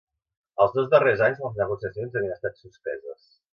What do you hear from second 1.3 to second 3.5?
les negociacions havien estat suspeses.